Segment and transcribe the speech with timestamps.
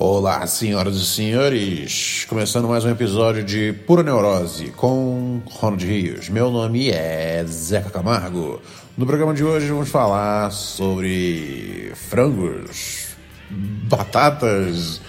[0.00, 2.24] Olá, senhoras e senhores!
[2.28, 6.28] Começando mais um episódio de Pura Neurose com Ronald Rios.
[6.28, 8.62] Meu nome é Zeca Camargo.
[8.96, 13.16] No programa de hoje vamos falar sobre frangos,
[13.50, 15.00] batatas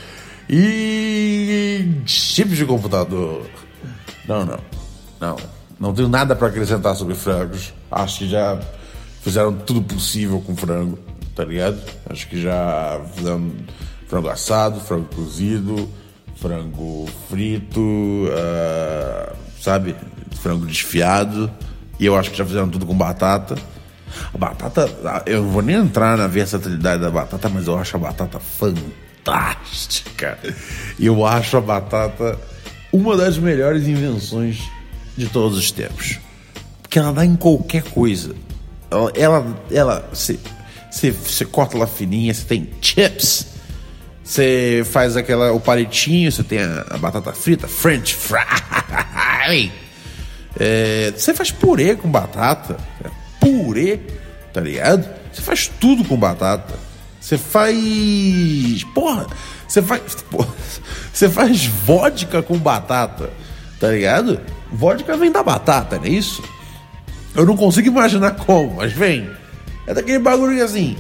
[0.50, 3.46] e chips de computador.
[4.28, 4.60] Não, não,
[5.22, 5.36] não.
[5.80, 7.76] Não tenho nada para acrescentar sobre frangos.
[7.92, 8.60] Acho que já
[9.22, 10.98] fizeram tudo possível com frango,
[11.36, 11.80] tá ligado?
[12.10, 13.52] Acho que já fizeram
[14.10, 15.88] frango assado, frango cozido,
[16.36, 19.96] frango frito, uh, sabe?
[20.42, 21.50] Frango desfiado.
[22.00, 23.56] E eu acho que já fizeram tudo com batata.
[24.34, 24.90] A batata,
[25.28, 30.40] eu não vou nem entrar na versatilidade da batata, mas eu acho a batata fantástica.
[31.00, 32.38] Eu acho a batata
[32.92, 34.68] uma das melhores invenções
[35.16, 36.20] de todos os tempos.
[36.82, 38.34] Porque ela dá em qualquer coisa.
[39.16, 43.49] Ela, ela, você corta ela fininha, você tem chips,
[44.30, 49.72] você faz aquela, o palitinho, você tem a, a batata frita, French fry.
[50.62, 54.00] É, você faz purê com batata, é, purê,
[54.52, 55.08] tá ligado?
[55.32, 56.76] Você faz tudo com batata.
[57.20, 58.84] Você faz.
[58.94, 59.28] Porra,
[59.66, 60.02] você faz.
[61.14, 63.30] Você faz vodka com batata,
[63.80, 64.40] tá ligado?
[64.72, 66.44] Vodka vem da batata, não é isso?
[67.36, 69.30] Eu não consigo imaginar como, mas vem.
[69.88, 70.98] É daquele bagulho assim.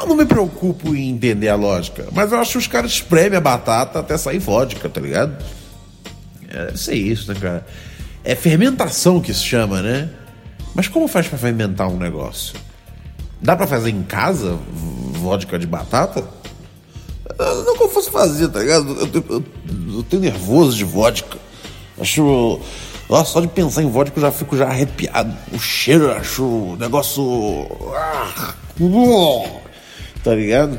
[0.00, 3.38] Eu não me preocupo em entender a lógica, mas eu acho que os caras espremem
[3.38, 5.42] a batata até sair vodka, tá ligado?
[6.48, 7.66] É, deve ser isso, né, cara?
[8.24, 10.08] É fermentação que se chama, né?
[10.74, 12.54] Mas como faz para fermentar um negócio?
[13.40, 14.58] Dá para fazer em casa
[15.12, 16.24] vodka de batata?
[17.38, 18.90] Não que eu fosse fazer, tá ligado?
[18.90, 19.44] Eu, eu,
[19.96, 21.38] eu tenho nervoso de vodka.
[22.00, 22.60] Acho.
[23.08, 25.36] Nossa, só de pensar em vodka eu já fico já arrepiado.
[25.52, 27.66] O cheiro, eu acho o negócio.
[27.94, 28.54] Ah,
[30.22, 30.78] tá ligado?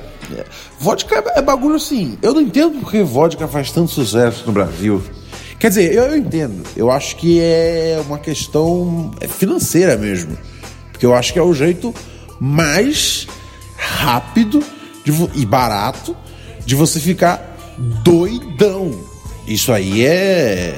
[0.80, 2.17] Vodka é, é bagulho assim.
[2.22, 5.03] Eu não entendo porque vodka faz tanto sucesso no Brasil.
[5.59, 6.63] Quer dizer, eu, eu entendo.
[6.75, 10.37] Eu acho que é uma questão é financeira mesmo.
[10.92, 11.93] Porque eu acho que é o jeito
[12.39, 13.27] mais
[13.77, 14.64] rápido
[15.04, 16.15] de, e barato
[16.65, 17.58] de você ficar
[18.04, 18.92] doidão.
[19.48, 20.77] Isso aí é.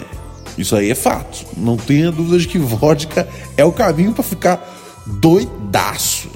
[0.57, 1.45] Isso aí é fato.
[1.57, 3.27] Não tenha dúvida de que vodka
[3.57, 6.29] é o caminho para ficar doidaço.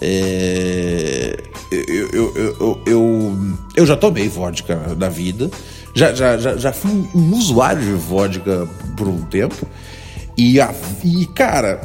[0.00, 1.36] É,
[1.70, 3.36] eu, eu, eu,
[3.76, 5.50] eu, já tomei vodka na vida.
[5.94, 9.66] Já, já, já, já fui um usuário de vodka por um tempo.
[10.36, 10.72] E, a,
[11.04, 11.80] e cara,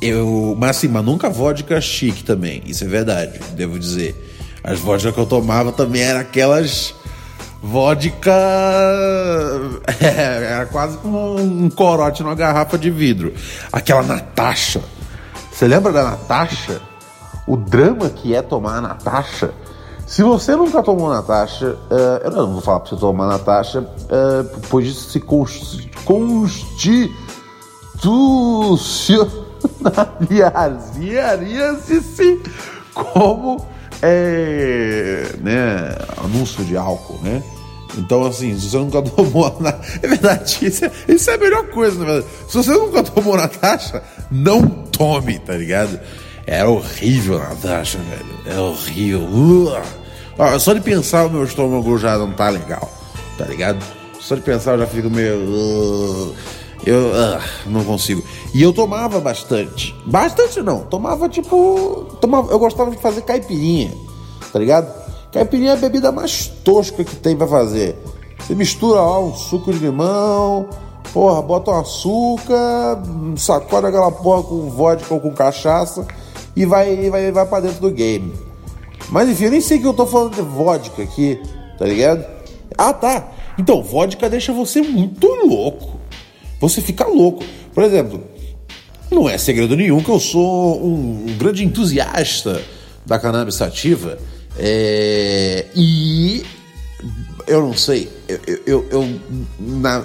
[0.00, 0.56] eu.
[0.58, 2.62] Mas assim, mas nunca vodka chique também.
[2.66, 4.14] Isso é verdade, devo dizer.
[4.62, 6.94] As vodkas que eu tomava também eram aquelas
[7.62, 8.32] vodka.
[9.98, 13.32] É, era quase como um corote numa garrafa de vidro.
[13.72, 14.82] Aquela Natasha.
[15.50, 16.80] Você lembra da Natasha?
[17.46, 19.52] O drama que é tomar a Natasha.
[20.06, 24.60] Se você nunca tomou Natasha, uh, eu não vou falar pra você tomar Natasha, uh,
[24.68, 27.12] pois isso se constitui
[28.78, 29.16] se
[32.94, 33.66] como
[34.02, 37.42] é, né, anúncio de álcool, né?
[37.96, 39.74] Então, assim, se você nunca tomou na...
[40.02, 42.26] É verdade, isso é, isso é a melhor coisa, na verdade.
[42.48, 45.98] Se você nunca tomou na taxa, não tome, tá ligado?
[46.46, 48.36] Era horrível na taxa, velho.
[48.46, 49.22] É horrível.
[49.22, 50.60] Uh!
[50.60, 52.88] só de pensar o meu estômago já não tá legal,
[53.36, 53.84] tá ligado?
[54.20, 55.38] Só de pensar eu já fico meio.
[55.38, 56.34] Uh,
[56.86, 58.22] eu uh, não consigo.
[58.54, 59.92] E eu tomava bastante.
[60.06, 60.82] Bastante não.
[60.82, 62.06] Tomava tipo.
[62.20, 63.92] Tomava, eu gostava de fazer caipirinha,
[64.52, 64.92] tá ligado?
[65.32, 67.96] Caipirinha é a bebida mais tosca que tem para fazer.
[68.38, 70.68] Você mistura lá um suco de limão,
[71.12, 73.02] porra, bota um açúcar,
[73.36, 76.06] sacode aquela porra com vodka ou com cachaça
[76.56, 78.32] e vai, vai, vai pra dentro do game.
[79.10, 81.38] Mas enfim, eu nem sei que eu tô falando de vodka aqui,
[81.78, 82.24] tá ligado?
[82.76, 83.30] Ah, tá.
[83.58, 86.00] Então, vodka deixa você muito louco.
[86.60, 87.44] Você fica louco.
[87.74, 88.24] Por exemplo,
[89.10, 92.60] não é segredo nenhum que eu sou um grande entusiasta
[93.04, 94.18] da cannabis sativa.
[94.58, 96.42] É, e
[97.46, 99.20] eu não sei, eu, eu, eu,
[99.58, 100.04] na,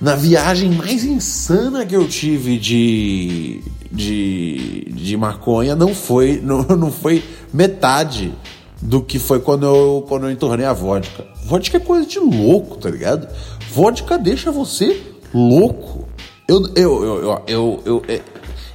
[0.00, 6.92] na viagem mais insana que eu tive de, de, de maconha não foi, não, não
[6.92, 8.32] foi metade
[8.80, 11.24] do que foi quando eu, quando eu entornei a vodka.
[11.44, 13.28] Vodka é coisa de louco, tá ligado?
[13.72, 15.02] Vodka deixa você
[15.34, 16.08] louco.
[16.46, 18.22] Eu, eu, eu, eu, eu, é,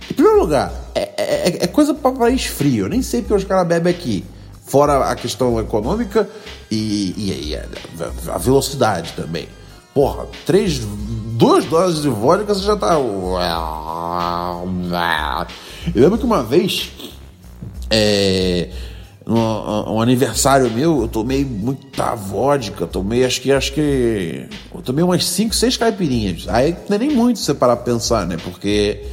[0.10, 2.86] em primeiro lugar, é, é, é coisa para país frio.
[2.86, 4.24] Eu nem sei porque os caras bebem aqui.
[4.66, 6.27] Fora a questão econômica
[6.69, 7.56] e, e, e
[8.30, 9.48] a velocidade também.
[9.94, 12.95] Porra, três, duas doses de vodka você já tá.
[15.94, 16.92] Eu lembro que uma vez.
[17.90, 18.69] É,
[19.28, 25.25] um, aniversário meu, eu tomei muita vodka, tomei acho que acho que eu tomei umas
[25.25, 26.48] 5, 6 caipirinhas.
[26.50, 28.38] Aí não é nem muito você parar pra pensar, né?
[28.44, 29.06] Porque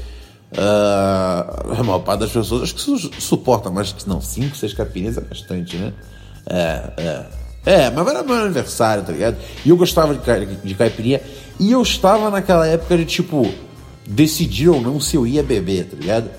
[0.52, 5.18] uh, a maior parte das pessoas acho que su suporta, mas não, 5, 6 caipirinhas
[5.18, 5.92] é bastante, né?
[6.46, 7.39] É, é.
[7.64, 9.36] É, mas era meu aniversário, tá ligado?
[9.64, 11.20] E eu gostava de, de caipirinha.
[11.58, 13.52] E eu estava naquela época de tipo,
[14.06, 16.30] decidir ou não se eu ia beber, tá ligado?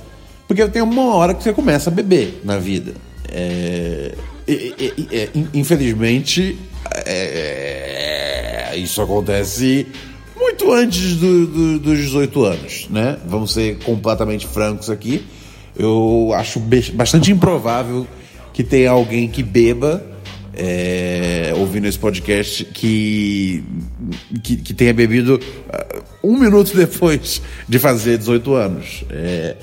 [0.47, 2.93] Porque tem uma hora que você começa a beber na vida.
[3.29, 4.15] É,
[4.47, 6.57] é, infelizmente,
[7.05, 9.87] é, isso acontece
[10.35, 13.17] muito antes do, do, dos 18 anos, né?
[13.25, 15.23] Vamos ser completamente francos aqui.
[15.77, 16.59] Eu acho
[16.93, 18.05] bastante improvável
[18.51, 20.10] que tenha alguém que beba
[20.63, 23.63] é, ouvindo esse podcast que,
[24.43, 29.03] que, que, tenha bebido uh, um minuto depois de fazer 18 anos.
[29.09, 29.55] É,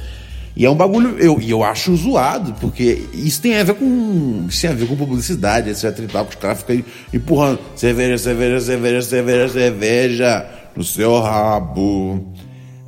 [0.57, 4.47] e é um bagulho, eu, eu acho zoado, porque isso tem a ver com.
[4.49, 6.83] Isso tem a ver com publicidade, etc e tal, que os caras ficam
[7.15, 12.27] empurrando cerveja, cerveja, cerveja, cerveja, cerveja no seu rabo.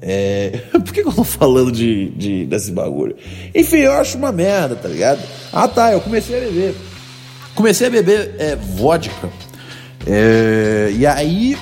[0.03, 0.63] É...
[0.73, 3.15] Por que, que eu tô falando de, de, desse bagulho?
[3.55, 5.21] Enfim, eu acho uma merda, tá ligado?
[5.53, 6.75] Ah tá, eu comecei a beber.
[7.61, 9.29] Comecei a beber é, vodka.
[10.07, 11.59] É, e aí.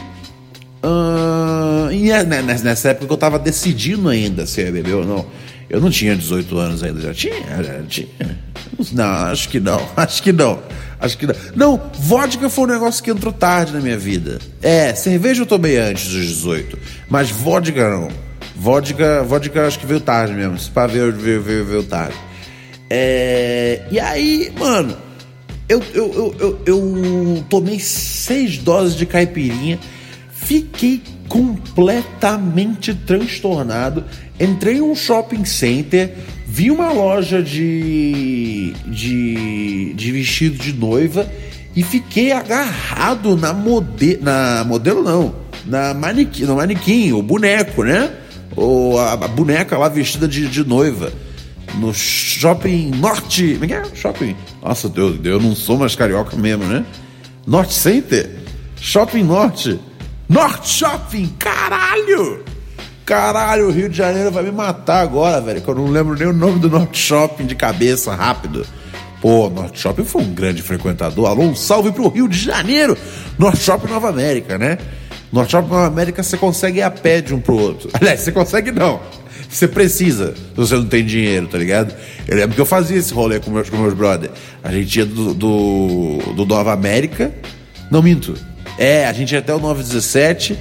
[0.81, 5.05] Uh, e é, né, nessa época que eu tava decidindo ainda se ia beber ou
[5.05, 5.27] não.
[5.69, 7.65] Eu não tinha 18 anos ainda, já tinha?
[7.65, 8.09] Já tinha.
[8.93, 10.63] Não, acho que não, acho que não.
[11.01, 11.35] Acho que não.
[11.57, 14.39] Não, vodka foi um negócio que entrou tarde na minha vida.
[14.63, 16.79] É, cerveja eu tomei antes dos 18,
[17.11, 18.09] mas vodka não.
[18.55, 20.57] Vodka, vodka acho que veio tarde mesmo.
[20.61, 22.15] Se pá, veio, veio, veio, veio tarde.
[22.89, 25.08] É, e aí, mano,
[25.69, 29.79] eu, eu, eu, eu, tomei seis doses de caipirinha,
[30.31, 34.05] fiquei completamente transtornado.
[34.41, 36.15] Entrei em um shopping center,
[36.47, 41.31] vi uma loja de, de, de vestido de noiva
[41.77, 45.35] e fiquei agarrado na, mode, na modelo, não,
[45.67, 48.11] na manequim, no manequim, o boneco, né?
[48.57, 51.13] Ou a, a boneca lá vestida de, de noiva
[51.75, 53.53] no shopping norte.
[53.53, 53.85] Como é que é?
[53.95, 54.35] Shopping.
[54.63, 56.85] Nossa, Deus, eu não sou mais carioca mesmo, né?
[57.47, 58.31] Norte Center?
[58.77, 59.79] Shopping Norte.
[60.29, 62.45] Norte Shopping, caralho!
[63.05, 65.63] Caralho, o Rio de Janeiro vai me matar agora, velho.
[65.63, 68.67] Que eu não lembro nem o nome do Norte Shopping de cabeça, rápido.
[69.21, 71.27] Pô, Norte Shopping foi um grande frequentador.
[71.27, 72.97] Alô, um salve pro Rio de Janeiro!
[73.39, 74.77] Norte Shopping Nova América, né?
[75.33, 77.89] Norte Shopping Nova América você consegue ir a pé de um pro outro.
[77.99, 79.01] Aliás, você consegue não
[79.49, 81.95] você precisa se você não tem dinheiro, tá ligado?
[82.27, 84.33] Eu lembro que eu fazia esse rolê com meus, com meus brothers.
[84.63, 87.33] A gente ia do, do, do Nova América.
[87.91, 88.35] Não minto.
[88.77, 90.59] É, a gente ia até o 917.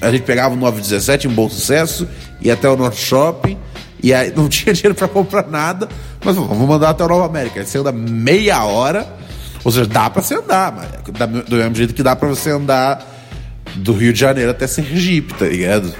[0.00, 2.08] A gente pegava o 917 em bom sucesso,
[2.40, 3.58] ia até o Norte Shopping.
[4.02, 5.88] E aí não tinha dinheiro para comprar nada,
[6.24, 7.64] mas vamos mandar até o Nova América.
[7.64, 9.06] Você anda meia hora,
[9.62, 13.06] ou seja, dá para você andar, mas do mesmo jeito que dá para você andar
[13.76, 15.92] do Rio de Janeiro até Sergipe, tá ligado?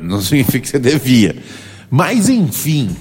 [0.00, 1.34] Não significa que você devia.
[1.90, 2.94] Mas enfim.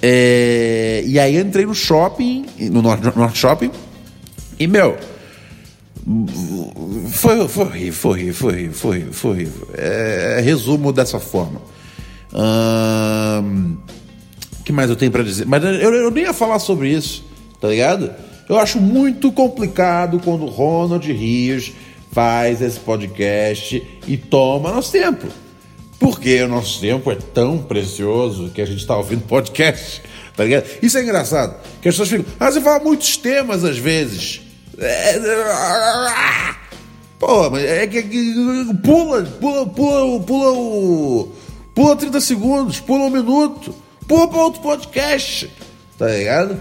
[0.00, 1.02] É...
[1.06, 3.70] E aí entrei no shopping, no Norte Shopping,
[4.58, 4.96] e meu.
[7.10, 9.48] Foi, foi, foi, foi, foi, foi.
[9.74, 11.60] É, resumo dessa forma.
[14.60, 15.46] O que mais eu tenho para dizer?
[15.46, 17.24] Mas eu, eu nem ia falar sobre isso,
[17.60, 18.10] tá ligado?
[18.48, 21.72] Eu acho muito complicado quando Ronald Rios
[22.10, 25.26] faz esse podcast e toma nosso tempo.
[26.02, 30.02] Porque o nosso tempo é tão precioso que a gente está ouvindo podcast,
[30.36, 30.68] tá ligado?
[30.82, 34.40] Isso é engraçado, que as pessoas ficam, ah, você fala muitos temas às vezes.
[37.20, 38.02] Pô, mas é que,
[38.82, 41.32] pula, pula, pula, pula o.
[41.72, 43.72] Pula 30 segundos, pula um minuto,
[44.08, 45.48] pula para outro podcast,
[45.96, 46.60] tá ligado?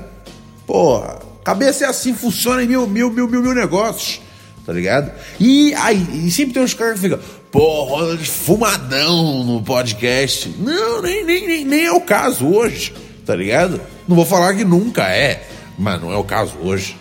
[0.67, 4.21] Porra, cabeça é assim, funciona em mil, mil, mil, mil, mil negócios,
[4.67, 5.11] tá ligado?
[5.39, 7.19] E aí, e sempre tem uns caras que ficam,
[7.51, 10.49] pô, fumadão no podcast.
[10.57, 12.93] Não, nem, nem, nem, nem é o caso hoje,
[13.25, 13.79] tá ligado?
[14.07, 16.97] Não vou falar que nunca é, mas não é o caso hoje.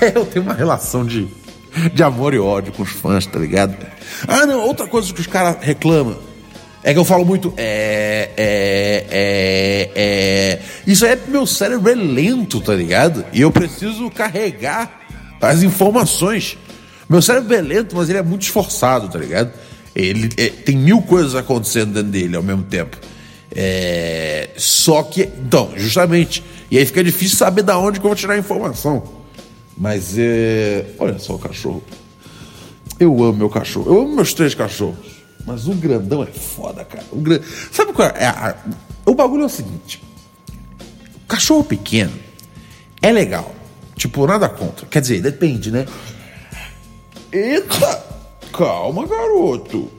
[0.00, 1.28] É, eu tenho uma relação de,
[1.92, 3.76] de amor e ódio com os fãs, tá ligado?
[4.26, 6.18] Ah, não, outra coisa que os caras reclamam
[6.82, 7.52] é que eu falo muito.
[7.56, 10.62] É, é, é, é.
[10.86, 13.24] Isso aí é meu cérebro é lento, tá ligado?
[13.32, 15.00] E eu preciso carregar
[15.40, 16.56] as informações.
[17.08, 19.52] Meu cérebro é lento, mas ele é muito esforçado, tá ligado?
[19.94, 22.96] Ele é, tem mil coisas acontecendo dentro dele ao mesmo tempo.
[23.50, 28.16] É, só que, então, justamente, e aí fica difícil saber da onde que eu vou
[28.16, 29.02] tirar a informação.
[29.76, 31.82] Mas é, olha só o cachorro.
[33.00, 33.92] Eu amo meu cachorro.
[33.92, 35.18] Eu amo meus três cachorros.
[35.46, 37.04] Mas o grandão é foda, cara.
[37.10, 37.38] O gran...
[37.72, 38.26] Sabe qual é?
[38.26, 38.56] A...
[39.06, 40.02] O bagulho é o seguinte:
[41.26, 42.12] cachorro pequeno
[43.00, 43.54] é legal.
[43.96, 44.86] Tipo, nada contra.
[44.86, 45.86] Quer dizer, depende, né?
[47.32, 48.04] Eita!
[48.52, 49.90] Calma, garoto.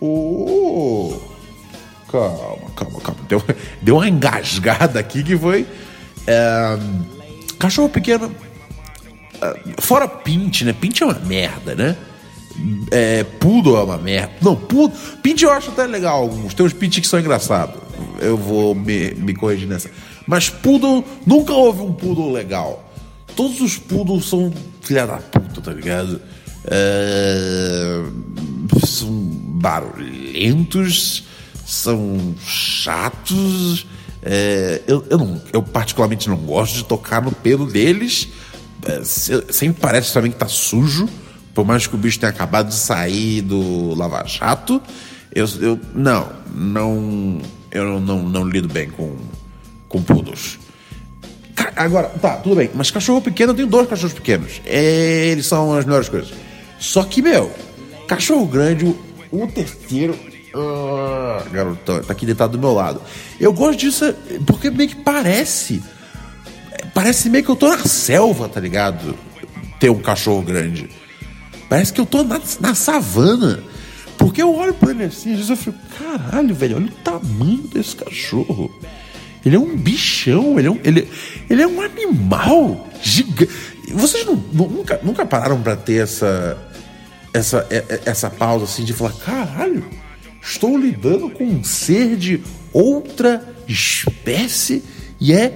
[0.00, 1.14] Oh.
[2.10, 3.20] Calma, calma, calma.
[3.28, 3.42] Deu,
[3.82, 5.66] deu uma engasgada aqui que foi.
[6.26, 6.78] É,
[7.58, 8.34] cachorro pequeno.
[9.40, 10.72] É, fora Pint, né?
[10.72, 11.96] Pint é uma merda, né?
[12.90, 14.32] É, Poodle é uma merda.
[14.42, 14.96] Não, Poodle.
[15.22, 16.54] Pint eu acho até legal alguns.
[16.54, 17.80] Tem uns Pint que são engraçados.
[18.20, 19.90] Eu vou me, me corrigir nessa.
[20.26, 22.84] Mas Poodle, nunca houve um Poodle legal.
[23.36, 26.20] Todos os Poodles são filha da puta, tá ligado?
[26.64, 28.02] É,
[28.86, 31.24] são barulhentos,
[31.66, 33.86] são chatos.
[34.22, 38.28] É, eu, eu, não, eu, particularmente não gosto de tocar no pelo deles.
[38.84, 41.08] É, sempre parece também que tá sujo.
[41.54, 44.80] Por mais que o bicho tenha acabado de sair do Lava Jato.
[45.34, 47.40] Eu, eu não, não,
[47.70, 49.16] eu não, não lido bem com,
[49.88, 50.58] com poodles.
[51.76, 52.70] Agora, tá, tudo bem.
[52.74, 54.60] Mas cachorro pequeno, eu tenho dois cachorros pequenos.
[54.64, 56.30] É, eles são as melhores coisas.
[56.80, 57.52] Só que, meu,
[58.08, 58.96] cachorro grande,
[59.30, 60.18] o, terceiro.
[60.52, 63.00] Uh, garoto, tá aqui deitado do meu lado.
[63.38, 64.12] Eu gosto disso
[64.46, 65.80] porque meio que parece.
[66.92, 69.14] Parece meio que eu tô na selva, tá ligado?
[69.78, 70.90] Ter um cachorro grande.
[71.68, 73.62] Parece que eu tô na, na savana.
[74.18, 77.62] Porque eu olho pra ele assim, às vezes eu fico, caralho, velho, olha o tamanho
[77.72, 78.70] desse cachorro.
[79.44, 81.08] Ele é um bichão, ele é um, ele,
[81.48, 83.50] ele é um animal gigante.
[83.92, 86.58] Vocês não, nunca, nunca pararam para ter essa,
[87.32, 89.84] essa, é, é, essa pausa assim de falar: caralho,
[90.42, 92.42] estou lidando com um ser de
[92.72, 94.82] outra espécie
[95.20, 95.52] e é.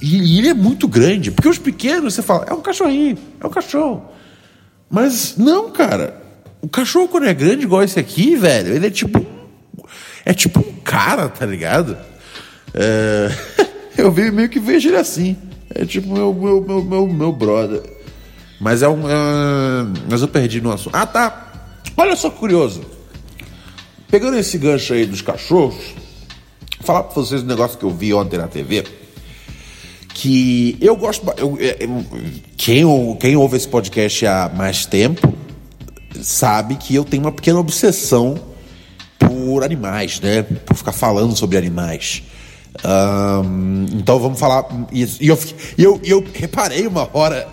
[0.00, 1.30] E ele é muito grande.
[1.30, 4.04] Porque os pequenos, você fala, é um cachorrinho, é um cachorro.
[4.90, 6.22] Mas não, cara.
[6.60, 9.24] O cachorro, quando é grande, igual esse aqui, velho, ele é tipo.
[10.24, 11.96] É tipo um cara, tá ligado?
[12.72, 13.30] É,
[13.96, 15.36] eu meio que vejo ele assim.
[15.70, 17.82] É tipo meu, meu, meu, meu, meu brother.
[18.60, 19.08] Mas é um.
[19.08, 19.14] É,
[20.10, 20.94] mas eu perdi no assunto.
[20.94, 21.52] Ah, tá.
[21.96, 22.82] Olha só curioso.
[24.08, 25.94] Pegando esse gancho aí dos cachorros,
[26.80, 28.84] falar pra vocês um negócio que eu vi ontem na TV.
[30.14, 31.26] Que eu gosto.
[31.36, 32.04] Eu, é, eu,
[32.56, 35.32] quem, quem ouve esse podcast há mais tempo
[36.22, 38.38] sabe que eu tenho uma pequena obsessão
[39.18, 40.42] por animais, né?
[40.42, 42.22] Por ficar falando sobre animais.
[42.82, 44.66] Um, então vamos falar.
[44.92, 45.38] E, e eu,
[45.76, 47.46] eu, eu reparei uma hora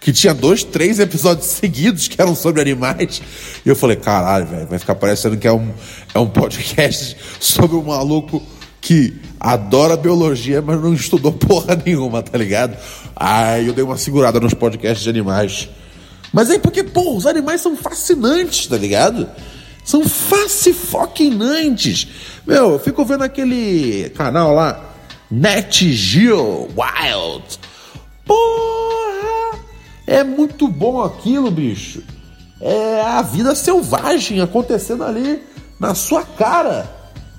[0.00, 3.22] que tinha dois, três episódios seguidos que eram sobre animais.
[3.64, 5.70] E eu falei, caralho, velho, vai ficar parecendo que é um,
[6.14, 8.42] é um podcast sobre um maluco
[8.80, 12.76] que adora biologia, mas não estudou porra nenhuma, tá ligado?
[13.14, 15.68] Aí eu dei uma segurada nos podcasts de animais.
[16.32, 19.28] Mas aí porque, pô, os animais são fascinantes, tá ligado?
[19.84, 22.06] São fascinantes.
[22.46, 24.94] Meu, eu fico vendo aquele canal lá,
[25.30, 27.58] Net Geo Wild.
[28.24, 29.58] Porra!
[30.06, 32.02] É muito bom aquilo, bicho.
[32.60, 35.42] É a vida selvagem acontecendo ali
[35.80, 36.88] na sua cara.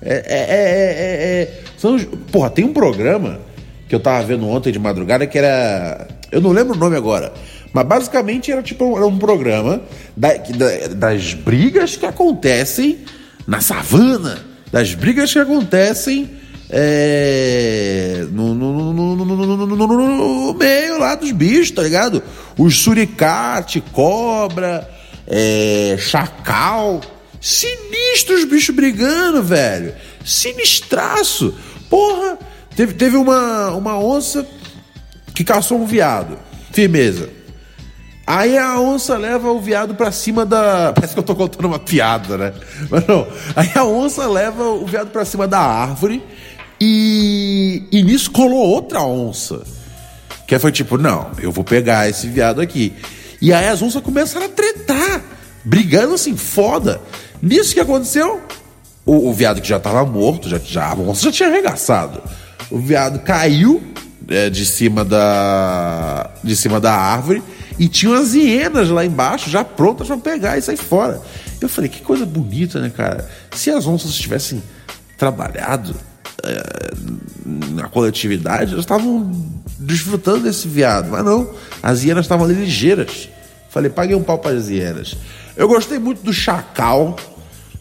[0.02, 1.98] É, é, é, é, são,
[2.30, 3.40] porra, tem um programa
[3.88, 6.08] que eu tava vendo ontem de madrugada que era.
[6.32, 7.34] Eu não lembro o nome agora.
[7.74, 9.82] Mas basicamente era tipo era um programa
[10.16, 13.00] da, da, das brigas que acontecem
[13.48, 16.32] na savana das brigas que acontecem
[16.68, 22.24] é, no, no, no, no, meio lá dos bichos, tá ligado?
[22.58, 24.90] Os suricate, cobra,
[25.28, 27.02] é, chacal.
[27.40, 29.94] Sinistros os bichos brigando, velho.
[30.26, 31.54] Sinistraço.
[31.88, 32.40] Porra,
[32.76, 34.44] teve, teve uma, uma onça
[35.36, 36.40] que caçou um viado.
[36.72, 37.30] Firmeza.
[38.26, 40.94] Aí a onça leva o viado pra cima da.
[40.96, 42.54] Parece que eu tô contando uma piada, né?
[42.90, 43.28] Mas não.
[43.56, 46.24] Aí a onça leva o viado pra cima da árvore
[46.80, 47.84] e.
[47.92, 49.64] E nisso colou outra onça.
[50.48, 52.94] Que foi tipo, não, eu vou pegar esse viado aqui.
[53.42, 55.22] E aí as onças começaram a tretar,
[55.64, 57.02] brigando assim, foda.
[57.42, 58.42] Nisso que aconteceu,
[59.06, 62.22] o, o viado que já tava morto, já, já, a onça já tinha arregaçado.
[62.72, 63.84] O viado caiu
[64.30, 66.30] é, de cima da.
[66.42, 67.44] de cima da árvore
[67.78, 71.22] e tinha umas hienas lá embaixo, já prontas para pegar e sair fora.
[71.60, 73.30] Eu falei, que coisa bonita, né, cara?
[73.52, 74.62] Se as onças tivessem
[75.18, 75.96] trabalhado
[76.44, 76.92] é,
[77.72, 79.32] na coletividade, elas estavam
[79.80, 81.10] desfrutando desse viado.
[81.10, 81.50] Mas não,
[81.82, 83.30] as hienas estavam ali ligeiras.
[83.70, 85.16] Falei, paguei um pau para as hienas.
[85.56, 87.16] Eu gostei muito do chacal.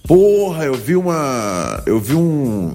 [0.07, 1.83] Porra, eu vi uma.
[1.87, 2.75] Eu vi um.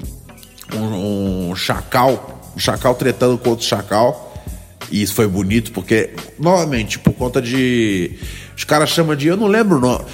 [0.74, 2.54] Um, um chacal.
[2.56, 4.27] Um chacal tretando com outro chacal.
[4.90, 8.12] E isso foi bonito porque, novamente, por conta de.
[8.56, 9.28] Os caras chamam de.
[9.28, 10.06] Eu não lembro o nome.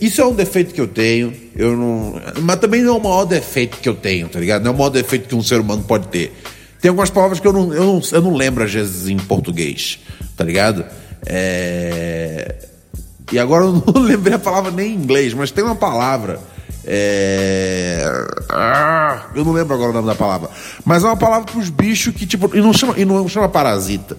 [0.00, 1.32] Isso é um defeito que eu tenho.
[1.56, 2.20] Eu não.
[2.42, 4.62] Mas também não é o maior defeito que eu tenho, tá ligado?
[4.62, 6.32] Não é o maior defeito que um ser humano pode ter.
[6.80, 9.98] Tem algumas palavras que eu não, eu não, eu não lembro, às vezes, em português.
[10.36, 10.84] tá ligado?
[11.26, 12.56] É...
[13.30, 16.40] E agora eu não lembrei a palavra nem em inglês, mas tem uma palavra.
[16.84, 18.04] É...
[18.48, 20.50] Ah, eu não lembro agora o nome da palavra.
[20.84, 23.48] Mas é uma palavra para os bichos que, tipo, e não chama, e não chama
[23.48, 24.16] parasita.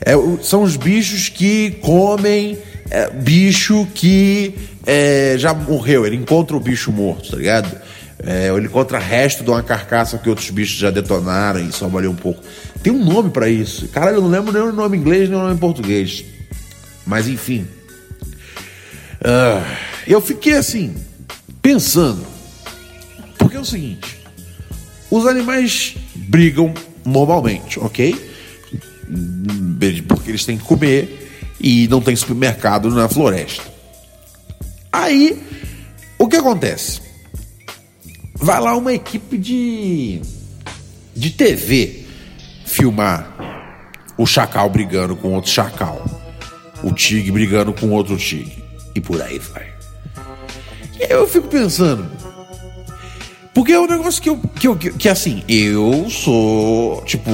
[0.00, 2.58] É, são os bichos que comem
[2.90, 4.54] é, bicho que
[4.86, 6.06] é, já morreu.
[6.06, 7.76] Ele encontra o bicho morto, tá ligado?
[8.24, 12.10] É, ele encontra resto de uma carcaça que outros bichos já detonaram e só valeu
[12.10, 12.42] um pouco.
[12.82, 13.88] Tem um nome para isso.
[13.88, 16.24] Caralho, eu não lembro nem o nome inglês nem o nome português.
[17.06, 17.66] Mas enfim.
[19.20, 19.64] Uh,
[20.06, 20.94] eu fiquei assim,
[21.66, 22.24] pensando.
[23.36, 24.20] Porque é o seguinte:
[25.10, 26.72] os animais brigam
[27.04, 28.14] normalmente, ok?
[30.06, 31.28] Porque eles têm que comer
[31.60, 33.64] e não tem supermercado na floresta.
[34.92, 35.42] Aí,
[36.16, 37.02] o que acontece?
[38.36, 40.20] Vai lá uma equipe de,
[41.16, 42.04] de TV
[42.64, 43.34] filmar
[44.16, 46.04] o chacal brigando com outro chacal,
[46.82, 48.62] o tigre brigando com outro tigre,
[48.94, 49.75] e por aí vai.
[50.98, 52.06] Eu fico pensando,
[53.54, 57.30] porque é um negócio que eu, que, eu, que, que assim, eu sou, tipo,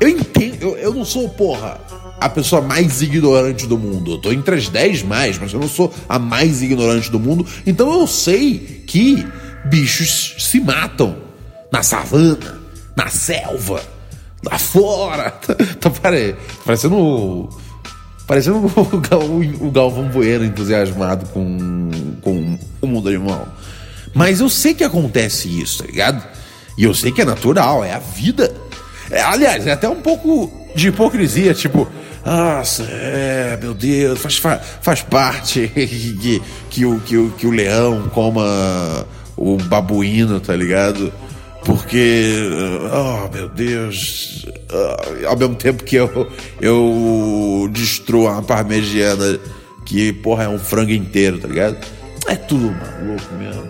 [0.00, 1.80] eu entendo, eu, eu não sou, porra,
[2.20, 4.12] a pessoa mais ignorante do mundo.
[4.12, 7.46] Eu tô entre as 10 mais, mas eu não sou a mais ignorante do mundo.
[7.66, 9.26] Então eu sei que
[9.64, 11.16] bichos se matam
[11.72, 12.60] na savana,
[12.94, 13.82] na selva,
[14.44, 15.30] lá fora.
[15.40, 15.90] Tá, tá
[16.64, 17.48] parecendo.
[18.26, 18.70] Parecendo o,
[19.66, 21.58] o Galvão Bueno entusiasmado com,
[23.00, 23.48] mundo animal.
[24.14, 26.22] Mas eu sei que acontece isso, tá ligado?
[26.76, 28.52] E eu sei que é natural, é a vida.
[29.10, 31.88] É, aliás, é até um pouco de hipocrisia, tipo,
[32.24, 34.40] nossa, é, meu Deus, faz,
[34.80, 41.12] faz parte que, que, o, que, o, que o leão coma o babuíno, tá ligado?
[41.64, 42.48] Porque,
[42.92, 46.30] oh meu Deus, oh, ao mesmo tempo que eu,
[46.60, 49.38] eu destruo uma parmegiana
[49.84, 51.76] que, porra, é um frango inteiro, tá ligado?
[52.30, 53.64] É tudo maluco mesmo.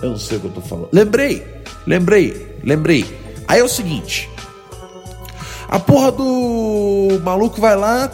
[0.00, 0.88] Eu não sei o que eu tô falando.
[0.92, 1.44] Lembrei,
[1.84, 3.04] lembrei, lembrei.
[3.48, 4.30] Aí é o seguinte:
[5.68, 8.08] a porra do maluco vai lá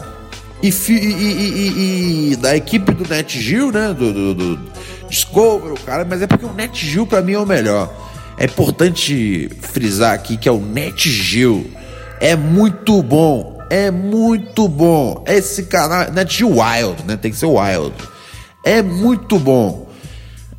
[0.63, 3.93] e, e, e, e da equipe do NetGill, né?
[3.93, 4.59] Do, do, do
[5.07, 7.93] Discover, o cara, mas é porque o NetGill para mim é o melhor.
[8.39, 11.69] É importante frisar aqui que é o NetGill.
[12.19, 13.59] É muito bom.
[13.69, 15.23] É muito bom.
[15.27, 16.11] Esse canal.
[16.11, 17.15] NetGill Wild, né?
[17.15, 17.93] Tem que ser Wild.
[18.63, 19.82] É muito bom.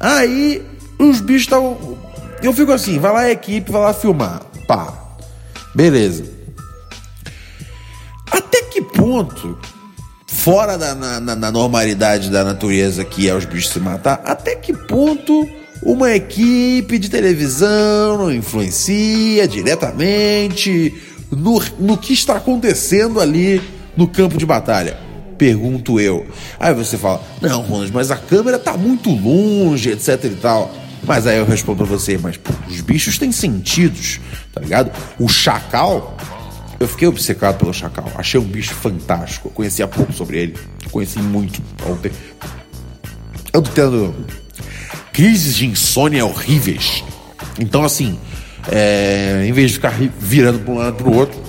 [0.05, 0.63] Aí
[0.99, 1.97] os bichos estão.
[2.43, 4.43] Eu fico assim, vai lá a equipe, vai lá filmar.
[4.69, 4.93] Pá.
[5.75, 6.25] Beleza.
[8.31, 9.59] Até que ponto
[10.27, 14.75] fora da na, na, normalidade da natureza que é os bichos se matar, até que
[14.75, 15.49] ponto
[15.83, 20.93] uma equipe de televisão influencia diretamente
[21.31, 23.63] no, no que está acontecendo ali
[23.97, 25.04] no campo de batalha?
[25.37, 26.27] Pergunto eu.
[26.59, 30.75] Aí você fala, não, Ronald, mas a câmera tá muito longe, etc e tal.
[31.07, 34.21] Mas aí eu respondo pra você, mas pô, os bichos têm sentidos,
[34.53, 34.91] tá ligado?
[35.19, 36.17] O chacal
[36.81, 38.11] eu fiquei obcecado pelo chacal.
[38.17, 39.49] Achei um bicho fantástico.
[39.49, 40.59] Eu conhecia pouco sobre ele.
[40.91, 42.11] Conheci muito ontem.
[43.53, 44.15] Eu tô tendo
[45.13, 47.05] crises de insônia horríveis.
[47.59, 48.19] Então, assim,
[48.71, 51.41] é, em vez de ficar virando para um lado para o outro,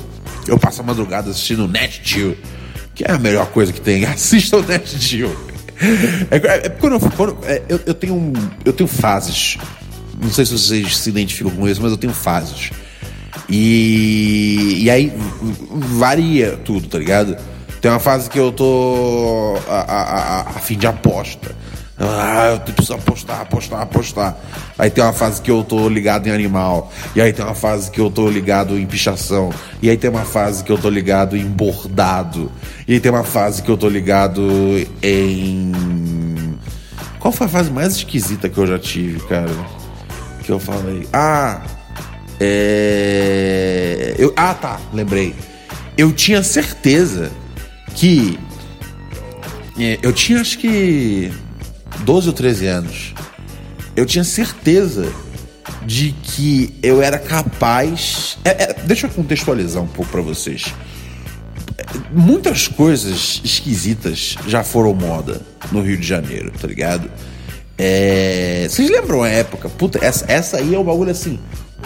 [0.48, 2.38] eu passo a madrugada assistindo Net Geo,
[2.96, 4.06] que é a melhor coisa que tem.
[4.08, 5.36] Assista o Net Geo.
[6.32, 9.58] É, é, é quando, eu, quando é, eu, eu, tenho eu tenho fases.
[10.20, 12.72] Não sei se vocês se identificam com isso, mas eu tenho fases.
[13.50, 15.14] E, e aí
[15.70, 17.38] varia tudo, tá ligado?
[17.82, 21.54] Tem uma fase que eu tô a, a, a, a fim de aposta.
[21.98, 24.38] Ah, eu preciso apostar, apostar, apostar.
[24.78, 26.92] Aí tem uma fase que eu tô ligado em animal.
[27.16, 29.50] E aí tem uma fase que eu tô ligado em pichação.
[29.82, 32.52] E aí tem uma fase que eu tô ligado em bordado.
[32.86, 34.42] E aí tem uma fase que eu tô ligado
[35.02, 35.72] em.
[37.18, 39.56] Qual foi a fase mais esquisita que eu já tive, cara?
[40.44, 41.08] Que eu falei.
[41.14, 41.62] Ah,
[42.40, 44.16] é...
[44.18, 44.34] Eu...
[44.36, 45.34] Ah, tá, lembrei.
[45.98, 47.32] Eu tinha certeza
[47.96, 48.38] que.
[49.80, 51.32] É, eu tinha acho que
[52.00, 53.14] 12 ou 13 anos.
[53.96, 55.12] Eu tinha certeza
[55.86, 58.38] de que eu era capaz.
[58.44, 60.66] É, é, deixa eu contextualizar um pouco para vocês.
[62.12, 67.10] Muitas coisas esquisitas já foram moda no Rio de Janeiro, tá ligado?
[67.78, 68.68] É...
[68.70, 69.70] Vocês lembram a época?
[69.70, 71.40] Puta, essa, essa aí é um bagulho assim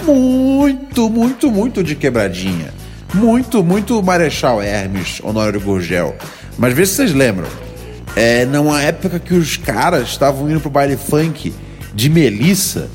[0.05, 2.73] muito, muito, muito de quebradinha.
[3.13, 6.15] Muito, muito Marechal Hermes, Honório Gurgel.
[6.57, 7.47] Mas vê se vocês lembram.
[8.15, 11.53] É numa época que os caras estavam indo pro baile funk
[11.93, 12.89] de Melissa.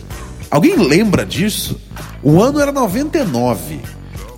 [0.51, 1.81] Alguém lembra disso?
[2.23, 3.81] O ano era 99.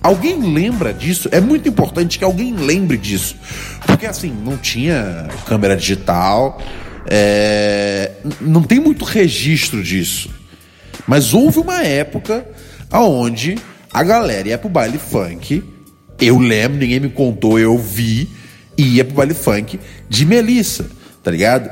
[0.01, 1.27] Alguém lembra disso?
[1.31, 3.35] É muito importante que alguém lembre disso.
[3.85, 6.61] Porque assim, não tinha câmera digital,
[7.09, 10.29] é, não tem muito registro disso.
[11.05, 12.45] Mas houve uma época
[12.91, 13.57] aonde
[13.93, 15.63] a galera ia pro baile funk.
[16.19, 18.29] Eu lembro, ninguém me contou, eu vi,
[18.77, 20.85] ia pro baile funk de Melissa,
[21.23, 21.69] tá ligado?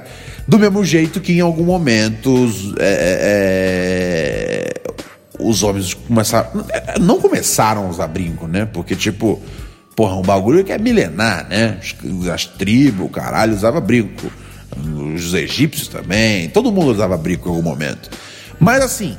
[0.47, 2.31] Do mesmo jeito que em algum momento
[2.79, 4.91] é, é,
[5.39, 6.65] os homens começaram.
[7.01, 8.65] Não começaram a usar brinco, né?
[8.65, 9.41] Porque, tipo,
[9.95, 11.79] porra, um bagulho que é milenar, né?
[12.33, 14.31] As, tribos, caralho, usava brinco.
[15.15, 18.09] Os egípcios também, todo mundo usava brinco em algum momento.
[18.59, 19.17] Mas assim,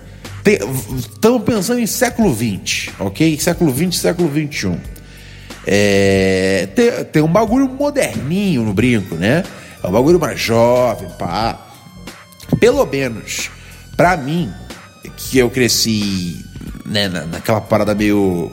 [0.96, 3.38] estamos pensando em século XX, ok?
[3.40, 4.95] Século XX, século XXI.
[5.66, 9.42] É, tem, tem um bagulho moderninho no brinco, né?
[9.82, 11.58] É um bagulho mais jovem, pá.
[12.60, 13.50] Pelo menos,
[13.96, 14.52] pra mim,
[15.16, 16.44] que eu cresci
[16.84, 18.52] né, naquela parada meio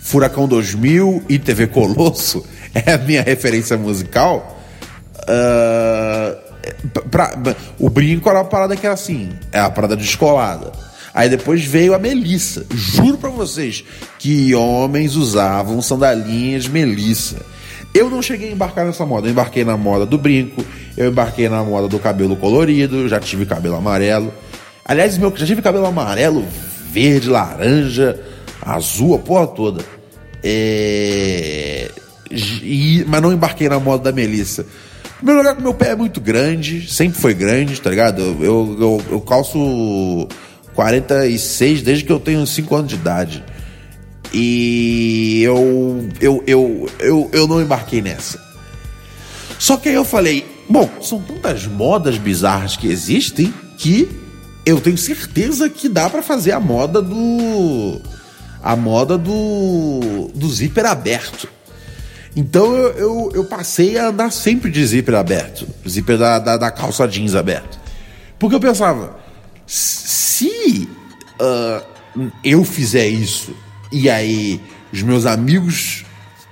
[0.00, 2.44] Furacão 2000 e TV Colosso,
[2.74, 4.58] é a minha referência musical.
[5.22, 7.34] Uh, pra,
[7.78, 10.72] o brinco era uma parada que era assim, é a parada descolada.
[11.18, 12.64] Aí depois veio a Melissa.
[12.72, 13.84] Juro para vocês
[14.20, 17.44] que homens usavam sandalinhas Melissa.
[17.92, 19.26] Eu não cheguei a embarcar nessa moda.
[19.26, 20.64] Eu embarquei na moda do brinco,
[20.96, 24.32] eu embarquei na moda do cabelo colorido, já tive cabelo amarelo.
[24.84, 26.44] Aliás, meu, já tive cabelo amarelo,
[26.92, 28.16] verde, laranja,
[28.64, 29.84] azul, a porra toda.
[30.40, 31.90] É...
[32.30, 33.04] E...
[33.08, 34.64] Mas não embarquei na moda da Melissa.
[35.16, 38.22] Primeiro lugar, meu pé é muito grande, sempre foi grande, tá ligado?
[38.40, 40.28] Eu, eu, eu calço
[40.78, 43.44] 46 desde que eu tenho 5 anos de idade.
[44.32, 48.40] E eu, eu, eu, eu, eu não embarquei nessa.
[49.58, 54.08] Só que aí eu falei, bom, são tantas modas bizarras que existem que
[54.64, 58.00] eu tenho certeza que dá para fazer a moda do
[58.62, 61.48] a moda do do zíper aberto.
[62.36, 66.70] Então eu, eu, eu, passei a andar sempre de zíper aberto, zíper da, da, da
[66.70, 67.80] calça jeans aberto.
[68.38, 69.17] Porque eu pensava,
[69.68, 70.88] se
[71.38, 71.84] uh,
[72.42, 73.54] eu fizer isso
[73.92, 74.60] e aí
[74.92, 76.04] os meus amigos.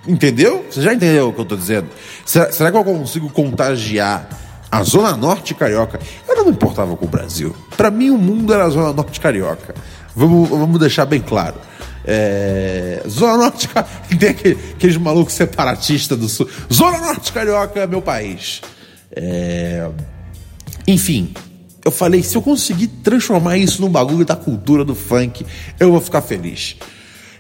[0.07, 0.65] Entendeu?
[0.71, 1.89] Você já entendeu o que eu estou dizendo?
[2.25, 4.29] Será, será que eu consigo contagiar
[4.71, 5.99] a Zona Norte Carioca?
[6.29, 7.57] Eu não me importava com o Brasil.
[7.77, 9.75] Para mim, o mundo era a Zona Norte Carioca.
[10.15, 11.57] Vamos, vamos deixar bem claro.
[12.05, 13.03] É...
[13.09, 13.69] Zona Norte
[14.17, 16.49] Tem aquele, aqueles malucos separatistas do Sul.
[16.73, 18.61] Zona Norte Carioca é meu país.
[19.11, 19.89] É...
[20.87, 21.35] Enfim,
[21.87, 25.47] eu falei: se eu conseguir transformar isso num bagulho da cultura do funk,
[25.79, 26.77] eu vou ficar feliz.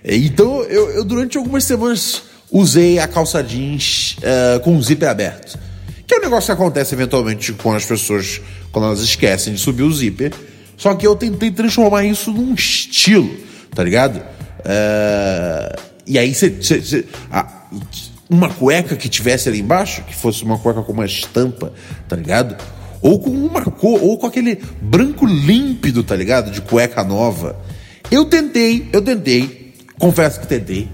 [0.04, 5.58] Então, eu, eu durante algumas semanas usei a calça jeans uh, com o zíper aberto.
[6.06, 9.82] Que é um negócio que acontece eventualmente com as pessoas quando elas esquecem de subir
[9.82, 10.32] o zíper.
[10.76, 13.28] Só que eu tentei transformar isso num estilo,
[13.74, 14.18] tá ligado?
[14.18, 17.04] Uh, e aí você.
[18.30, 21.72] Uma cueca que tivesse ali embaixo, que fosse uma cueca com uma estampa,
[22.08, 22.56] tá ligado?
[23.00, 26.50] Ou com uma cor, ou com aquele branco límpido, tá ligado?
[26.50, 27.56] De cueca nova.
[28.10, 30.88] Eu tentei, eu tentei, confesso que tentei,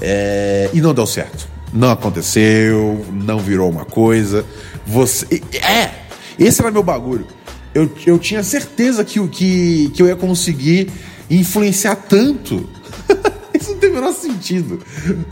[0.00, 1.48] é, e não deu certo.
[1.72, 4.44] Não aconteceu, não virou uma coisa.
[4.86, 5.42] Você.
[5.62, 5.90] É!
[6.38, 7.26] Esse era meu bagulho.
[7.74, 10.90] Eu, eu tinha certeza que, que, que eu ia conseguir
[11.30, 12.68] influenciar tanto.
[13.52, 14.80] Isso não tem o menor sentido.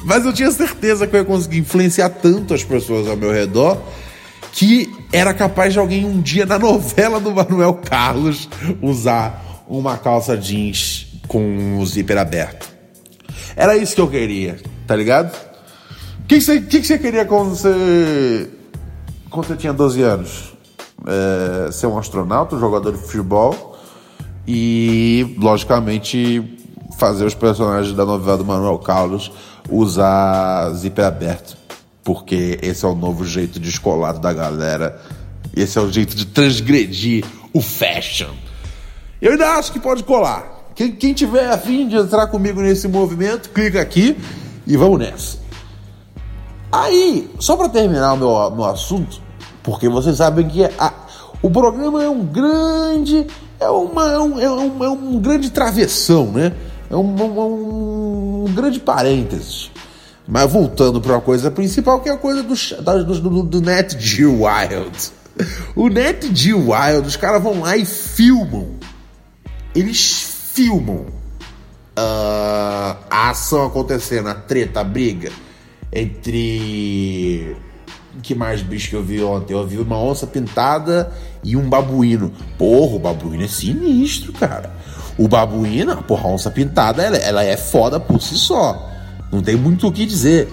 [0.04, 3.80] Mas eu tinha certeza que eu ia conseguir influenciar tanto as pessoas ao meu redor
[4.56, 8.48] que era capaz de alguém um dia na novela do Manuel Carlos
[8.80, 12.66] usar uma calça jeans com o zíper aberto.
[13.54, 15.36] Era isso que eu queria, tá ligado?
[16.22, 18.48] O que, você, que, que queria quando você.
[19.28, 20.54] quando você tinha 12 anos?
[21.06, 23.78] É, ser um astronauta, um jogador de futebol
[24.48, 26.58] e, logicamente,
[26.98, 29.30] fazer os personagens da novela do Manuel Carlos
[29.68, 31.65] usar zíper aberto
[32.06, 35.02] porque esse é o novo jeito descolado da galera.
[35.56, 38.30] Esse é o jeito de transgredir o fashion.
[39.20, 40.70] Eu ainda acho que pode colar.
[40.76, 44.16] Quem, quem tiver afim de entrar comigo nesse movimento, clica aqui
[44.64, 45.38] e vamos nessa.
[46.70, 49.20] Aí, só para terminar o meu, meu assunto,
[49.64, 50.92] porque vocês sabem que a,
[51.42, 53.26] o programa é um grande.
[53.58, 56.52] É, uma, é, um, é, um, é um grande travessão, né?
[56.88, 59.72] É um, um, um grande parênteses.
[60.28, 62.54] Mas voltando para a coisa principal, que é a coisa do,
[63.04, 65.12] do, do, do Net G Wild.
[65.76, 68.70] O Net G Wild, os caras vão lá e filmam.
[69.74, 71.06] Eles filmam
[71.96, 75.30] uh, a ação acontecendo, a treta, a briga
[75.92, 77.56] entre.
[78.22, 79.52] Que mais bicho que eu vi ontem?
[79.52, 81.12] Eu vi uma onça pintada
[81.44, 82.32] e um babuíno.
[82.56, 84.74] Porra, o babuíno é sinistro, cara.
[85.18, 88.95] O babuíno, porra, a onça pintada, ela, ela é foda por si só.
[89.36, 90.48] Não tem muito o que dizer.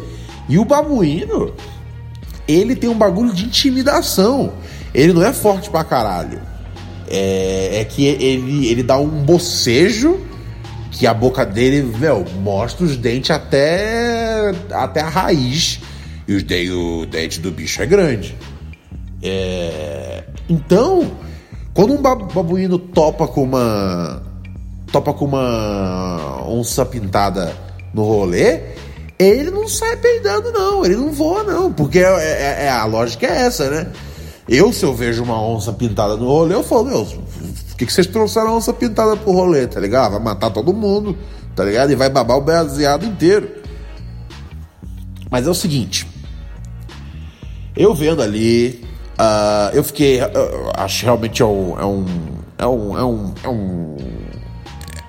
[0.50, 1.54] E o babuíno,
[2.46, 4.52] ele tem um bagulho de intimidação.
[4.93, 6.41] Ele não é forte pra caralho.
[7.08, 10.19] É, é que ele, ele dá um bocejo
[10.91, 15.80] que a boca dele, meu, mostra os dentes até, até a raiz.
[16.28, 18.36] E os de, o dente do bicho é grande.
[19.22, 21.10] É, então,
[21.74, 24.22] quando um babuíno topa com uma.
[24.91, 27.56] topa com uma onça pintada
[27.93, 28.72] no rolê,
[29.23, 30.86] ele não sai peidando, não.
[30.86, 31.71] Ele não voa, não.
[31.71, 33.88] Porque é, é, é, a lógica é essa, né?
[34.47, 37.93] Eu, se eu vejo uma onça pintada no rolê, eu falo, meu, o que, que
[37.93, 40.12] vocês trouxeram a onça pintada pro rolê, tá ligado?
[40.13, 41.17] Vai matar todo mundo,
[41.55, 41.91] tá ligado?
[41.91, 43.49] E vai babar o baseado inteiro.
[45.31, 46.07] Mas é o seguinte.
[47.75, 48.86] Eu vendo ali,
[49.17, 50.21] uh, eu fiquei.
[50.21, 51.79] Uh, acho realmente é um.
[51.79, 52.05] É um.
[52.57, 52.97] É um.
[52.97, 53.33] É um.
[53.43, 53.97] É um.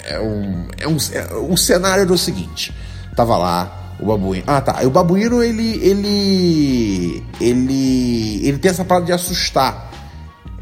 [0.07, 2.75] É um, é um, é, o cenário era o seguinte:
[3.17, 4.45] tava lá, o babuíno.
[4.47, 4.81] Ah, tá.
[4.85, 5.79] O babuíno, ele.
[5.83, 7.23] Ele.
[7.41, 8.47] Ele.
[8.47, 9.93] Ele tem essa parada de assustar.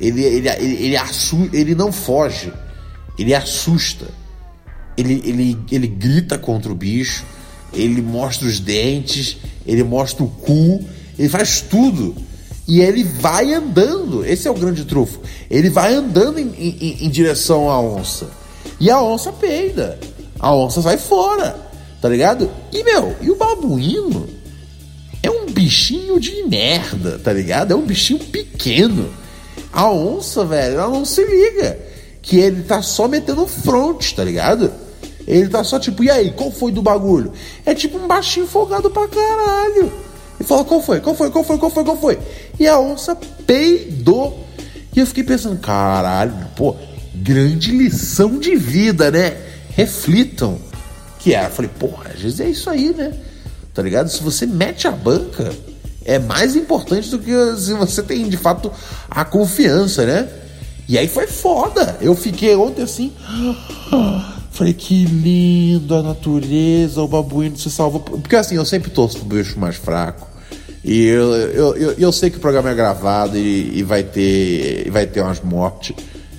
[0.01, 2.53] Ele, ele, ele, ele, assu, ele não foge.
[3.19, 4.07] Ele assusta.
[4.97, 7.25] Ele, ele, ele grita contra o bicho.
[7.73, 9.39] Ele mostra os dentes.
[9.67, 10.85] Ele mostra o cu.
[11.19, 12.15] Ele faz tudo.
[12.67, 14.25] E ele vai andando.
[14.25, 15.21] Esse é o grande trufo.
[15.51, 18.31] Ele vai andando em, em, em direção à onça.
[18.79, 19.99] E a onça peida.
[20.39, 21.72] A onça sai fora.
[22.03, 22.51] Tá ligado?
[22.73, 24.29] E, meu, e o babuíno
[25.23, 27.71] é um bichinho de merda, tá ligado?
[27.71, 29.09] É um bichinho pequeno.
[29.73, 31.79] A onça, velho, ela não se liga.
[32.21, 34.73] Que ele tá só metendo front, tá ligado?
[35.29, 37.33] Ele tá só tipo, e aí, qual foi do bagulho?
[37.65, 39.93] É tipo um baixinho folgado pra caralho.
[40.41, 40.99] E fala, qual foi?
[40.99, 41.31] Qual foi?
[41.31, 41.57] Qual foi?
[41.57, 41.85] Qual foi?
[41.85, 42.19] Qual foi?
[42.59, 43.15] E a onça
[43.47, 44.45] peidou.
[44.95, 46.75] E eu fiquei pensando, caralho, pô,
[47.15, 49.37] grande lição de vida, né?
[49.77, 50.59] Reflitam
[51.23, 51.49] que era.
[51.49, 53.13] Eu falei, porra, às vezes é isso aí, né?
[53.73, 54.09] Tá ligado?
[54.09, 55.51] Se você mete a banca,
[56.05, 58.71] é mais importante do que se você tem de fato
[59.09, 60.29] a confiança, né?
[60.89, 61.97] E aí foi foda.
[62.01, 63.13] Eu fiquei ontem assim.
[64.51, 68.01] Falei, que lindo a natureza, o babuíno se salvou.
[68.01, 70.29] Porque assim, eu sempre torço pro bicho mais fraco.
[70.85, 74.87] E eu, eu, eu, eu sei que o programa é gravado e, e vai ter.
[74.87, 75.95] E vai ter umas mortes,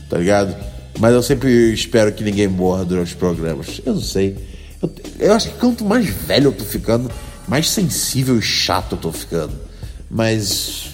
[0.10, 0.56] tá ligado?
[1.00, 3.82] Mas eu sempre espero que ninguém morra durante os programas.
[3.84, 4.53] Eu não sei.
[4.84, 7.10] Eu, eu acho que quanto mais velho eu tô ficando,
[7.48, 9.54] mais sensível e chato eu tô ficando.
[10.12, 10.90] Mas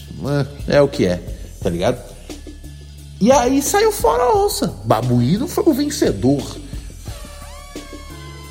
[0.67, 1.19] é, é o que é,
[1.61, 1.99] tá ligado?
[3.19, 4.73] E aí saiu fora a onça.
[4.85, 6.57] Babuíno foi o vencedor.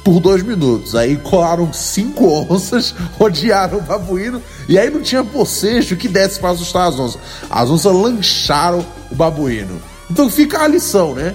[0.05, 0.94] Por dois minutos.
[0.94, 4.42] Aí colaram cinco onças, odiaram o babuíno.
[4.68, 7.20] E aí não tinha bocejo que desse para assustar as onças.
[7.48, 9.81] As onças lancharam o babuíno.
[10.11, 11.35] Então fica a lição, né?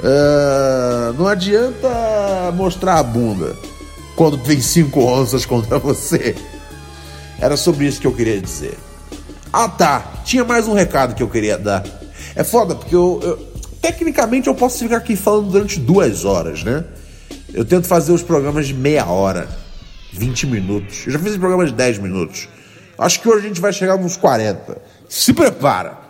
[0.00, 1.88] Uh, não adianta
[2.54, 3.54] mostrar a bunda
[4.16, 6.34] quando tem cinco onças contra você.
[7.38, 8.78] Era sobre isso que eu queria dizer.
[9.52, 11.84] Ah tá, tinha mais um recado que eu queria dar.
[12.34, 13.36] É foda porque eu, eu
[13.82, 16.84] tecnicamente eu posso ficar aqui falando durante duas horas, né?
[17.52, 19.48] Eu tento fazer os programas de meia hora,
[20.12, 21.06] 20 minutos.
[21.06, 22.48] Eu já fiz programas de 10 minutos.
[22.96, 24.78] Acho que hoje a gente vai chegar nos 40.
[25.08, 26.09] Se prepara!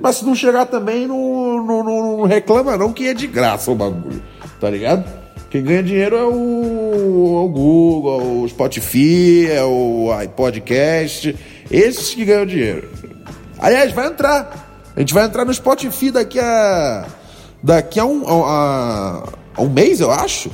[0.00, 3.70] Mas se não chegar também, não, não, não, não, reclama não que é de graça
[3.70, 4.22] o bagulho,
[4.60, 5.04] tá ligado?
[5.50, 11.36] Quem ganha dinheiro é o, é o Google, o Spotify, é o iPodcast,
[11.70, 12.90] esses que ganham dinheiro.
[13.58, 14.92] Aliás, vai entrar.
[14.96, 17.06] A gente vai entrar no Spotify daqui a.
[17.62, 19.22] daqui a um, a,
[19.56, 20.50] a um mês, eu acho.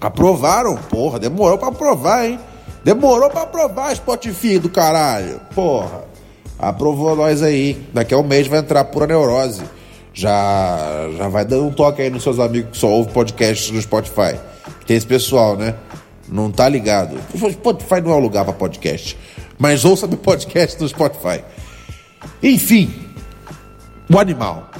[0.00, 0.76] Aprovaram.
[0.76, 2.40] Porra, demorou pra aprovar, hein?
[2.82, 5.40] Demorou pra aprovar Spotify do caralho.
[5.54, 6.13] Porra.
[6.58, 7.76] Aprovou nós aí.
[7.92, 9.62] Daqui a um mês vai entrar pura neurose.
[10.12, 13.82] Já, já vai dando um toque aí nos seus amigos que só ouvem podcasts no
[13.82, 14.38] Spotify.
[14.86, 15.74] Tem esse pessoal, né?
[16.28, 17.18] Não tá ligado.
[17.36, 19.18] Spotify não é o lugar para podcast.
[19.58, 21.42] Mas ouça meu podcast no Spotify.
[22.42, 22.92] Enfim,
[24.12, 24.70] o animal.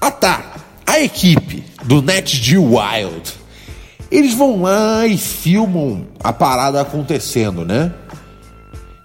[0.00, 3.32] Ah tá, a equipe do Net Wild.
[4.10, 7.92] Eles vão lá e filmam a parada acontecendo, né?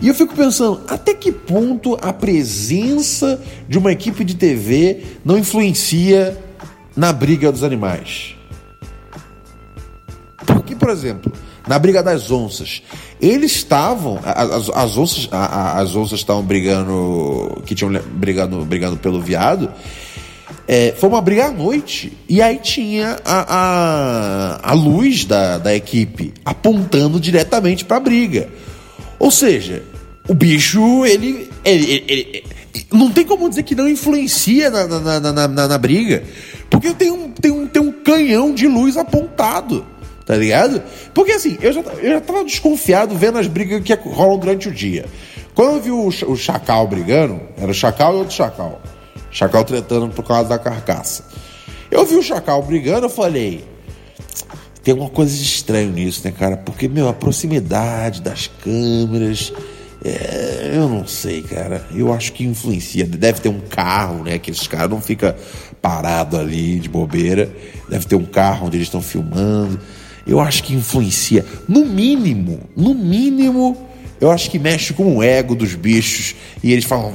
[0.04, 5.38] E eu fico pensando, até que ponto a presença de uma equipe de TV não
[5.38, 6.38] influencia
[6.94, 8.36] na briga dos animais?
[10.46, 11.32] Porque, por exemplo,
[11.66, 12.84] na briga das onças,
[13.22, 19.72] eles estavam, as, as onças, as onças estavam brigando, que tinham brigando, brigando pelo viado.
[20.68, 22.12] É, foi uma briga à noite.
[22.28, 28.50] E aí tinha a, a, a luz da, da equipe apontando diretamente para a briga.
[29.18, 29.93] Ou seja,
[30.28, 35.20] o bicho, ele, ele, ele, ele, Não tem como dizer que não influencia na, na,
[35.20, 36.24] na, na, na briga.
[36.70, 39.86] Porque tem um, tem, um, tem um canhão de luz apontado.
[40.26, 40.82] Tá ligado?
[41.14, 44.72] Porque assim, eu já, eu já tava desconfiado vendo as brigas que rolam durante o
[44.72, 45.06] dia.
[45.54, 48.82] Quando eu vi o, o Chacal brigando, era o Chacal e outro Chacal.
[49.30, 51.26] Chacal tretando por causa da carcaça.
[51.92, 53.66] Eu vi o Chacal brigando, eu falei.
[54.82, 56.58] Tem uma coisa estranha nisso, né, cara?
[56.58, 59.52] Porque, meu, a proximidade das câmeras.
[60.04, 61.86] É, eu não sei, cara.
[61.94, 63.06] Eu acho que influencia.
[63.06, 64.38] Deve ter um carro, né?
[64.38, 65.34] Que esses caras não ficam
[65.82, 67.50] parados ali de bobeira.
[67.90, 69.80] Deve ter um carro onde eles estão filmando
[70.26, 71.46] eu acho que influencia.
[71.68, 73.78] No mínimo, no mínimo,
[74.20, 76.36] eu acho que mexe com o ego dos bichos.
[76.64, 77.14] E eles falam,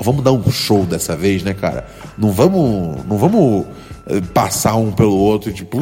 [0.00, 1.86] vamos dar um show dessa vez, né, cara?
[2.16, 3.66] Não vamos, não vamos
[4.06, 5.80] eh, passar um pelo outro, tipo,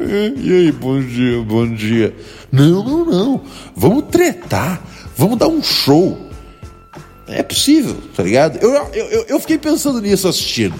[0.00, 2.14] e aí, bom dia, bom dia.
[2.52, 3.40] Não, não, não.
[3.74, 4.82] Vamos tretar,
[5.16, 6.18] vamos dar um show.
[7.26, 8.58] É possível, tá ligado?
[8.58, 10.74] Eu, eu, eu fiquei pensando nisso assistindo.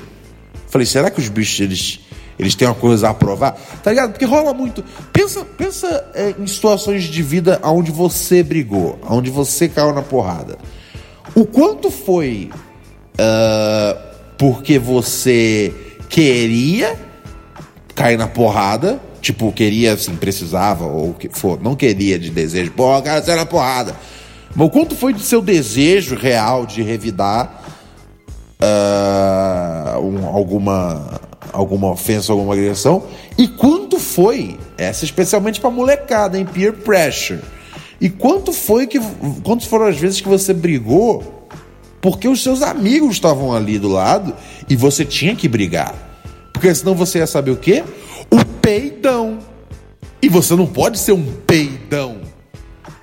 [0.69, 2.01] Falei, será que os bichos eles
[2.39, 4.11] eles têm uma coisa a provar, tá ligado?
[4.11, 4.85] Porque rola muito.
[5.13, 10.59] Pensa, pensa é, em situações de vida onde você brigou, onde você caiu na porrada.
[11.35, 12.51] O quanto foi
[13.15, 13.99] uh,
[14.37, 15.73] porque você
[16.09, 16.99] queria
[17.95, 23.01] cair na porrada, tipo, queria, assim, precisava, ou que for, não queria de desejo, pô,
[23.01, 23.95] cara, na porrada.
[24.55, 27.63] Mas quanto foi do seu desejo real de revidar
[28.61, 31.21] uh, um, alguma
[31.53, 33.05] alguma ofensa, alguma agressão,
[33.39, 37.41] e quanto foi, essa especialmente para molecada, em peer pressure.
[38.01, 38.99] E quanto foi que
[39.45, 41.47] quantas foram as vezes que você brigou
[42.01, 44.35] porque os seus amigos estavam ali do lado
[44.69, 45.95] e você tinha que brigar?
[46.53, 47.85] Porque senão você ia saber o quê?
[48.31, 49.39] O peidão.
[50.21, 52.24] E você não pode ser um peidão.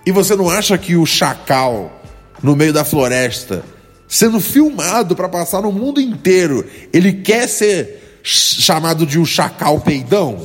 [0.05, 2.01] E você não acha que o chacal
[2.41, 3.63] no meio da floresta,
[4.07, 10.39] sendo filmado para passar no mundo inteiro, ele quer ser chamado de o chacal peidão?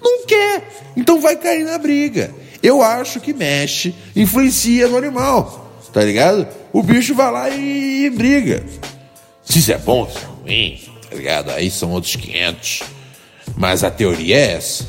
[0.00, 0.90] Não quer.
[0.96, 2.32] Então vai cair na briga.
[2.62, 5.68] Eu acho que mexe, influencia no animal.
[5.92, 6.46] Tá ligado?
[6.72, 8.64] O bicho vai lá e, e briga.
[9.44, 11.50] Se isso é bom, se é ruim, tá ligado?
[11.50, 12.82] Aí são outros 500.
[13.56, 14.86] Mas a teoria é essa.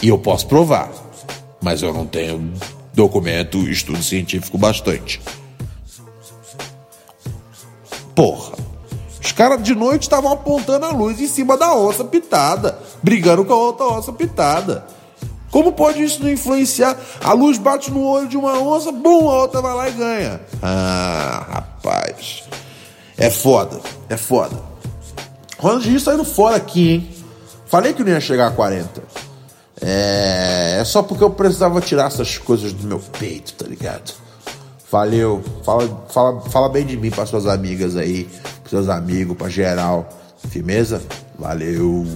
[0.00, 0.90] E eu posso provar.
[1.62, 2.54] Mas eu não tenho
[3.00, 5.22] documento, estudo científico bastante.
[8.14, 8.58] Porra.
[9.22, 13.52] Os caras de noite estavam apontando a luz em cima da onça pitada, brigando com
[13.54, 14.84] a outra onça pitada.
[15.50, 16.96] Como pode isso não influenciar?
[17.24, 20.40] A luz bate no olho de uma onça, bum, a outra vai lá e ganha.
[20.62, 22.44] Ah, rapaz.
[23.16, 24.56] É foda, é foda.
[25.58, 27.10] Ronaldinho saindo fora aqui, hein?
[27.66, 29.02] Falei que não ia chegar a 40.
[29.82, 34.12] É, é só porque eu precisava tirar essas coisas do meu peito, tá ligado?
[34.90, 35.42] Valeu.
[35.64, 38.28] Fala, fala, fala bem de mim para suas amigas aí,
[38.62, 40.08] pros seus amigos, para geral.
[40.48, 41.02] Firmeza?
[41.38, 42.06] Valeu.